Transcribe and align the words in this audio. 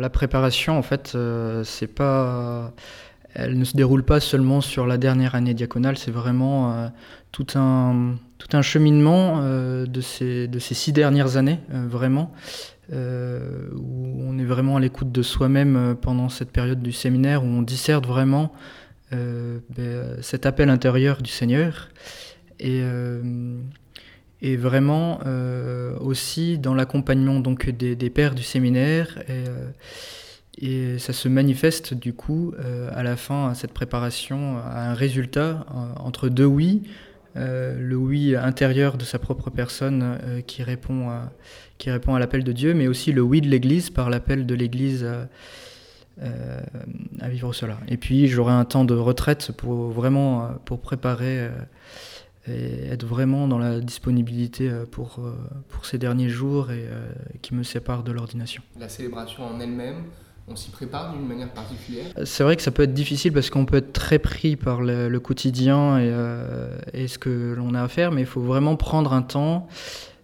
la 0.00 0.10
préparation, 0.10 0.78
en 0.78 0.82
fait, 0.82 1.16
c'est 1.64 1.86
pas 1.86 2.72
elle 3.34 3.56
ne 3.56 3.64
se 3.64 3.76
déroule 3.76 4.02
pas 4.02 4.18
seulement 4.18 4.60
sur 4.60 4.86
la 4.86 4.98
dernière 4.98 5.36
année 5.36 5.54
diaconale, 5.54 5.96
c'est 5.96 6.10
vraiment 6.10 6.90
tout, 7.30 7.46
un, 7.54 8.16
tout 8.38 8.62
cheminement 8.62 9.40
de, 9.40 10.00
ces, 10.00 10.48
de 10.48 10.58
ces 10.58 10.74
six 10.74 10.92
dernières 10.92 11.36
années, 11.36 11.60
vraiment, 11.68 12.32
où 12.92 14.24
on 14.26 14.36
est 14.36 14.44
vraiment 14.44 14.78
à 14.78 14.80
l'écoute 14.80 15.12
de 15.12 15.22
soi-même 15.22 15.96
pendant 16.00 16.28
cette 16.28 16.50
période 16.50 16.82
du 16.82 16.90
séminaire, 16.90 17.44
où 17.44 17.46
on 17.46 17.62
discerne 17.62 18.04
vraiment 18.04 18.52
ben, 19.12 20.16
cet 20.22 20.44
appel 20.44 20.68
intérieur 20.68 21.22
du 21.22 21.30
Seigneur. 21.30 21.88
Et 24.42 24.56
vraiment 24.56 25.20
euh, 25.26 25.96
aussi 25.98 26.58
dans 26.58 26.74
l'accompagnement 26.74 27.40
donc 27.40 27.68
des, 27.68 28.10
pères 28.10 28.34
du 28.34 28.42
séminaire. 28.42 29.18
Et, 29.28 29.48
euh, 29.48 30.94
et, 30.94 30.98
ça 30.98 31.12
se 31.12 31.28
manifeste 31.28 31.94
du 31.94 32.12
coup 32.12 32.52
euh, 32.58 32.90
à 32.94 33.02
la 33.02 33.16
fin 33.16 33.48
à 33.50 33.54
cette 33.54 33.72
préparation 33.72 34.58
à 34.58 34.90
un 34.90 34.94
résultat 34.94 35.66
entre 35.96 36.28
deux 36.28 36.44
oui. 36.44 36.82
Le 37.36 37.94
oui 37.94 38.34
intérieur 38.34 38.96
de 38.96 39.04
sa 39.04 39.20
propre 39.20 39.50
personne 39.50 40.18
qui 40.48 40.64
répond 40.64 41.10
à, 41.10 41.30
qui 41.78 41.88
répond 41.88 42.16
à 42.16 42.18
l'appel 42.18 42.42
de 42.42 42.50
Dieu 42.50 42.74
mais 42.74 42.88
aussi 42.88 43.12
le 43.12 43.22
oui 43.22 43.40
de 43.40 43.46
l'Église 43.46 43.88
par 43.88 44.10
l'appel 44.10 44.46
de 44.46 44.54
l'Église 44.56 45.06
à 46.20 47.28
vivre 47.28 47.54
cela 47.54 47.78
et 47.86 47.98
puis 47.98 48.26
j'aurai 48.26 48.52
un 48.52 48.64
temps 48.64 48.84
de 48.84 48.94
retraite 48.94 49.52
pour 49.52 49.90
vraiment 49.90 50.48
pour 50.64 50.80
préparer 50.80 51.48
et 52.48 52.86
être 52.86 53.04
vraiment 53.04 53.46
dans 53.48 53.58
la 53.58 53.80
disponibilité 53.80 54.68
euh, 54.68 54.86
pour, 54.90 55.18
euh, 55.18 55.32
pour 55.68 55.84
ces 55.84 55.98
derniers 55.98 56.28
jours 56.28 56.70
et 56.70 56.86
euh, 56.86 57.06
qui 57.42 57.54
me 57.54 57.62
séparent 57.62 58.02
de 58.02 58.12
l'ordination. 58.12 58.62
La 58.78 58.88
célébration 58.88 59.44
en 59.44 59.60
elle-même, 59.60 60.04
on 60.48 60.56
s'y 60.56 60.70
prépare 60.70 61.12
d'une 61.12 61.26
manière 61.26 61.52
particulière? 61.52 62.06
C'est 62.24 62.42
vrai 62.42 62.56
que 62.56 62.62
ça 62.62 62.70
peut 62.70 62.84
être 62.84 62.94
difficile 62.94 63.32
parce 63.32 63.50
qu'on 63.50 63.66
peut 63.66 63.76
être 63.76 63.92
très 63.92 64.18
pris 64.18 64.56
par 64.56 64.80
le, 64.80 65.18
quotidien 65.18 66.00
et, 66.00 66.12
et, 66.92 67.08
ce 67.08 67.18
que 67.18 67.54
l'on 67.56 67.74
a 67.74 67.82
à 67.82 67.88
faire, 67.88 68.10
mais 68.10 68.22
il 68.22 68.26
faut 68.26 68.40
vraiment 68.40 68.74
prendre 68.74 69.12
un 69.12 69.22
temps 69.22 69.68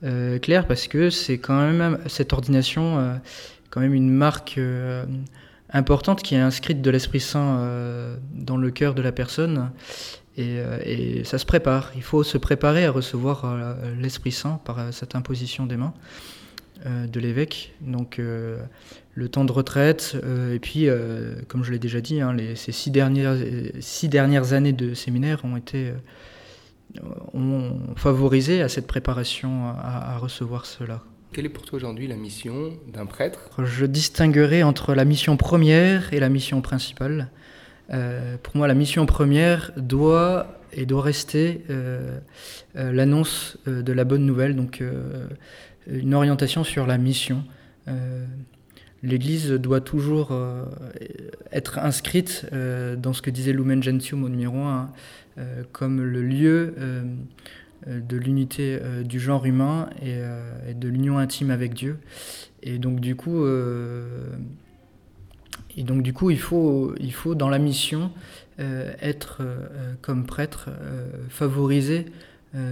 clair 0.00 0.66
parce 0.66 0.88
que 0.88 1.10
c'est 1.10 1.38
quand 1.38 1.60
même 1.60 1.98
cette 2.06 2.32
ordination, 2.32 3.20
quand 3.70 3.80
même 3.80 3.94
une 3.94 4.10
marque 4.10 4.58
importante 5.70 6.22
qui 6.22 6.34
est 6.34 6.40
inscrite 6.40 6.82
de 6.82 6.90
l'Esprit 6.90 7.20
Saint 7.20 8.18
dans 8.32 8.56
le 8.56 8.70
cœur 8.72 8.94
de 8.94 9.02
la 9.02 9.12
personne 9.12 9.70
euh, 10.38 10.78
et, 10.84 11.24
ça 11.24 11.38
se 11.38 11.46
prépare. 11.46 11.92
Il 11.96 12.02
faut 12.02 12.22
se 12.22 12.38
préparer 12.38 12.84
à 12.84 12.90
recevoir 12.90 13.44
euh, 13.44 13.74
l'Esprit 14.00 14.32
Saint 14.32 14.60
par 14.64 14.78
euh, 14.78 14.90
cette 14.92 15.14
imposition 15.14 15.66
des 15.66 15.76
mains 15.76 15.94
de 16.86 17.18
l'évêque. 17.18 17.74
Donc 17.80 18.20
le 18.20 19.28
temps 19.28 19.44
de 19.44 19.50
retraite, 19.50 20.16
et 20.54 20.60
puis, 20.60 20.86
comme 21.48 21.64
je 21.64 21.72
l'ai 21.72 21.80
déjà 21.80 22.00
dit, 22.00 22.20
hein, 22.20 22.32
les, 22.32 22.54
ces 22.54 22.70
six 22.70 22.92
dernières, 22.92 23.36
six 23.80 24.08
dernières 24.08 24.52
années 24.52 24.72
de 24.72 24.94
séminaire 24.94 25.44
ont 25.44 25.56
été 25.56 25.92
ont 27.34 27.80
favorisé 27.96 28.62
à 28.62 28.68
cette 28.68 28.86
préparation 28.86 29.66
à, 29.70 30.14
à 30.14 30.18
recevoir 30.18 30.66
cela. 30.66 31.02
Quelle 31.32 31.46
est 31.46 31.50
pour 31.50 31.64
toi 31.64 31.78
aujourd'hui 31.78 32.06
la 32.06 32.14
mission 32.14 32.74
d'un 32.86 33.06
prêtre? 33.06 33.50
Je 33.58 33.84
distinguerai 33.84 34.62
entre 34.62 34.94
la 34.94 35.04
mission 35.04 35.36
première 35.36 36.12
et 36.14 36.20
la 36.20 36.28
mission 36.28 36.60
principale. 36.60 37.28
Euh, 37.90 38.36
pour 38.42 38.56
moi, 38.56 38.68
la 38.68 38.74
mission 38.74 39.06
première 39.06 39.72
doit 39.76 40.60
et 40.72 40.84
doit 40.84 41.02
rester 41.02 41.62
euh, 41.70 42.18
euh, 42.76 42.92
l'annonce 42.92 43.56
de 43.66 43.92
la 43.92 44.04
bonne 44.04 44.26
nouvelle, 44.26 44.54
donc 44.54 44.82
une 45.86 46.14
orientation 46.14 46.64
sur 46.64 46.86
la 46.86 46.98
mission. 46.98 47.44
L'Église 49.02 49.52
doit 49.52 49.80
toujours 49.80 50.32
être 51.52 51.78
inscrite 51.78 52.44
dans 52.52 53.12
ce 53.14 53.22
que 53.22 53.30
disait 53.30 53.52
Lumen 53.52 53.82
Gentium 53.82 54.24
au 54.24 54.28
numéro 54.28 54.58
1, 54.58 54.90
comme 55.72 56.02
le 56.02 56.22
lieu 56.22 56.74
de 57.86 58.16
l'unité 58.18 58.78
du 59.04 59.18
genre 59.18 59.46
humain 59.46 59.88
et, 60.02 60.18
et 60.68 60.74
de 60.74 60.88
l'union 60.88 61.16
intime 61.16 61.50
avec 61.50 61.72
Dieu. 61.72 61.96
Et 62.62 62.76
donc 62.76 63.00
du 63.00 63.16
coup, 63.16 63.46
et 65.78 65.84
donc 65.84 66.02
du 66.02 66.12
coup, 66.12 66.30
il 66.30 66.40
faut, 66.40 66.92
il 66.98 67.12
faut 67.12 67.36
dans 67.36 67.48
la 67.48 67.60
mission 67.60 68.10
euh, 68.58 68.92
être 69.00 69.38
euh, 69.40 69.94
comme 70.02 70.26
prêtre, 70.26 70.68
euh, 70.68 71.08
favoriser 71.28 72.06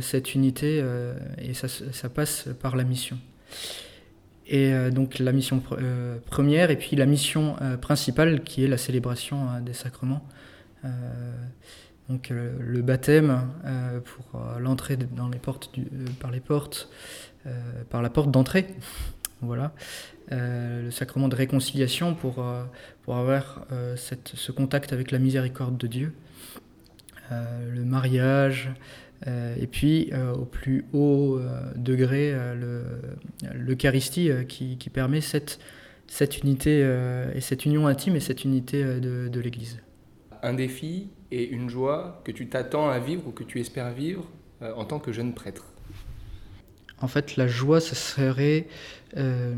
cette 0.00 0.34
unité 0.34 0.82
et 1.36 1.52
ça, 1.52 2.08
passe 2.08 2.48
par 2.58 2.74
la 2.74 2.84
mission. 2.84 3.18
Et 4.46 4.72
donc 4.90 5.18
la 5.18 5.30
mission 5.30 5.62
première 6.24 6.70
et 6.70 6.76
puis 6.76 6.96
la 6.96 7.04
mission 7.04 7.54
principale 7.82 8.42
qui 8.44 8.64
est 8.64 8.66
la 8.66 8.78
célébration 8.78 9.60
des 9.60 9.74
sacrements. 9.74 10.26
donc 12.08 12.30
le 12.30 12.80
baptême 12.80 13.42
pour 14.06 14.40
l'entrée 14.58 14.96
dans 14.96 15.28
les 15.28 15.38
portes 15.38 15.70
par 16.18 16.30
les 16.30 16.40
portes, 16.40 16.88
par 17.90 18.00
la 18.00 18.08
porte 18.08 18.30
d'entrée. 18.30 18.68
Voilà. 19.40 19.72
Euh, 20.32 20.82
le 20.82 20.90
sacrement 20.90 21.28
de 21.28 21.34
réconciliation 21.34 22.14
pour, 22.14 22.40
euh, 22.40 22.64
pour 23.02 23.16
avoir 23.16 23.66
euh, 23.72 23.96
cette, 23.96 24.32
ce 24.34 24.52
contact 24.52 24.92
avec 24.92 25.10
la 25.10 25.18
miséricorde 25.18 25.76
de 25.76 25.86
Dieu, 25.86 26.12
le 27.30 27.84
mariage, 27.84 28.70
et 29.26 29.66
puis 29.66 30.10
au 30.34 30.46
plus 30.46 30.86
haut 30.94 31.38
degré, 31.76 32.34
l'Eucharistie 33.52 34.30
qui, 34.48 34.78
qui, 34.78 34.88
permet 34.88 35.20
cette, 35.20 35.58
cette 36.06 36.38
unité 36.38 36.80
et 37.34 37.42
cette 37.42 37.66
union 37.66 37.86
intime 37.86 38.16
et 38.16 38.20
cette 38.20 38.44
unité 38.44 38.82
de, 38.82 39.28
de 39.28 39.40
l'Église. 39.40 39.78
Un 40.42 40.54
défi 40.54 41.10
et 41.30 41.46
une 41.46 41.68
joie 41.68 42.22
que 42.24 42.32
tu 42.32 42.48
t'attends 42.48 42.88
à 42.88 42.98
vivre 42.98 43.26
ou 43.26 43.30
que 43.32 43.44
tu 43.44 43.60
espères 43.60 43.92
vivre 43.92 44.26
en 44.62 44.86
tant 44.86 44.98
que 44.98 45.12
jeune 45.12 45.34
prêtre 45.34 45.66
en 47.00 47.08
fait, 47.08 47.36
la 47.36 47.46
joie, 47.46 47.80
ce 47.80 47.94
serait 47.94 48.66
euh, 49.16 49.54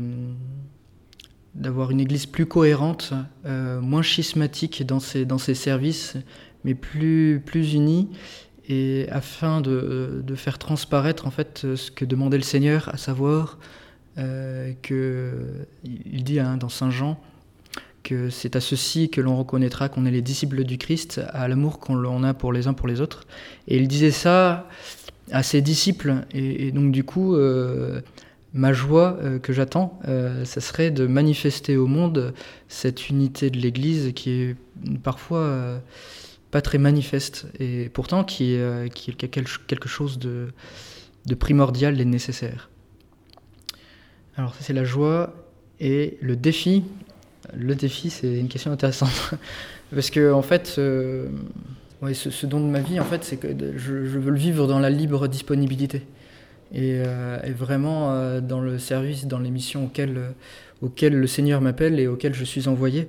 d'avoir 1.55 1.91
une 1.91 1.99
église 1.99 2.25
plus 2.25 2.45
cohérente, 2.45 3.13
euh, 3.45 3.81
moins 3.81 4.03
schismatique 4.03 4.85
dans 4.85 4.99
ses, 4.99 5.25
dans 5.25 5.37
ses 5.37 5.55
services, 5.55 6.15
mais 6.63 6.75
plus, 6.75 7.41
plus 7.45 7.73
unie, 7.73 8.09
et 8.69 9.07
afin 9.09 9.59
de, 9.61 10.21
de, 10.23 10.35
faire 10.35 10.59
transparaître 10.59 11.25
en 11.27 11.31
fait 11.31 11.75
ce 11.75 11.91
que 11.91 12.05
demandait 12.05 12.37
le 12.37 12.43
Seigneur, 12.43 12.89
à 12.93 12.97
savoir 12.97 13.57
euh, 14.17 14.73
que 14.81 15.65
il 15.83 16.23
dit 16.23 16.37
dans 16.59 16.69
Saint 16.69 16.91
Jean 16.91 17.19
que 18.03 18.29
c'est 18.29 18.55
à 18.55 18.61
ceci 18.61 19.09
que 19.09 19.21
l'on 19.21 19.37
reconnaîtra 19.37 19.89
qu'on 19.89 20.05
est 20.05 20.11
les 20.11 20.21
disciples 20.21 20.63
du 20.63 20.77
Christ, 20.77 21.21
à 21.29 21.47
l'amour 21.47 21.79
qu'on 21.79 22.23
a 22.23 22.33
pour 22.33 22.51
les 22.51 22.67
uns 22.67 22.73
pour 22.73 22.87
les 22.87 22.99
autres. 22.99 23.25
Et 23.67 23.77
il 23.77 23.87
disait 23.87 24.11
ça 24.11 24.67
à 25.31 25.43
ses 25.43 25.61
disciples. 25.61 26.25
Et, 26.33 26.71
donc 26.71 26.91
du 26.91 27.03
coup, 27.03 27.35
euh, 27.35 28.01
ma 28.53 28.73
joie 28.73 29.17
euh, 29.21 29.39
que 29.39 29.53
j'attends, 29.53 29.99
euh, 30.07 30.45
ça 30.45 30.61
serait 30.61 30.91
de 30.91 31.05
manifester 31.07 31.77
au 31.77 31.87
monde 31.87 32.33
cette 32.67 33.09
unité 33.09 33.49
de 33.49 33.57
l'Église 33.57 34.13
qui 34.13 34.31
est 34.31 34.55
parfois 35.03 35.81
pas 36.49 36.61
très 36.61 36.77
manifeste 36.77 37.47
et 37.59 37.89
pourtant 37.89 38.23
qui, 38.23 38.57
qui 38.93 39.11
est 39.11 39.15
quelque 39.15 39.87
chose 39.87 40.19
de, 40.19 40.47
de 41.25 41.35
primordial 41.35 41.99
et 42.01 42.05
nécessaire. 42.05 42.69
Alors 44.37 44.55
ça 44.55 44.61
c'est 44.61 44.73
la 44.73 44.83
joie 44.83 45.33
et 45.79 46.17
le 46.21 46.35
défi. 46.35 46.83
Le 47.53 47.75
défi 47.75 48.09
c'est 48.09 48.37
une 48.37 48.47
question 48.47 48.71
intéressante 48.71 49.35
parce 49.93 50.09
que 50.09 50.31
en 50.31 50.41
fait 50.41 50.79
oui, 52.01 52.15
ce, 52.15 52.45
don 52.47 52.59
de 52.59 52.65
ma 52.65 52.79
vie, 52.79 52.99
en 52.99 53.05
fait, 53.05 53.23
c'est 53.23 53.37
que 53.37 53.47
je, 53.77 53.93
veux 53.93 54.31
le 54.31 54.37
vivre 54.37 54.65
dans 54.65 54.79
la 54.79 54.89
libre 54.89 55.27
disponibilité. 55.27 56.01
Et, 56.73 56.95
euh, 56.95 57.37
vraiment 57.55 58.13
euh, 58.13 58.41
dans 58.41 58.59
le 58.59 58.79
service, 58.79 59.27
dans 59.27 59.37
les 59.37 59.51
missions 59.51 59.85
auxquelles, 59.85 60.17
euh, 60.17 61.09
le 61.09 61.27
Seigneur 61.27 61.61
m'appelle 61.61 61.99
et 61.99 62.07
auxquelles 62.07 62.33
je 62.33 62.43
suis 62.43 62.67
envoyé. 62.67 63.07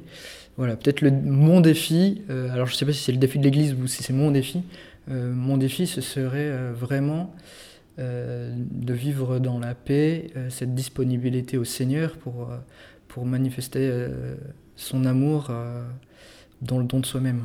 Voilà, 0.59 0.77
peut-être 0.77 1.03
mon 1.03 1.63
défi, 1.63 2.21
alors 2.29 2.67
je 2.67 2.75
ne 2.75 2.77
sais 2.77 2.85
pas 2.85 2.93
si 2.93 3.03
c'est 3.03 3.13
le 3.13 3.19
défi 3.19 3.39
de 3.39 3.45
l'Église 3.45 3.73
ou 3.73 3.87
si 3.87 4.03
c'est 4.03 4.13
mon 4.13 4.31
défi, 4.31 4.63
mon 5.09 5.57
défi, 5.57 5.87
ce 5.87 6.03
serait 6.03 6.53
vraiment 6.75 7.35
de 7.97 8.93
vivre 8.93 9.39
dans 9.39 9.59
la 9.59 9.75
paix, 9.75 10.27
cette 10.51 10.75
disponibilité 10.75 11.57
au 11.57 11.65
Seigneur 11.65 12.19
pour, 12.19 12.51
pour 13.09 13.25
manifester 13.25 13.91
son 14.77 15.07
amour 15.07 15.51
dans 16.61 16.79
le 16.79 16.85
don 16.85 17.01
de 17.01 17.07
soi-même. 17.07 17.45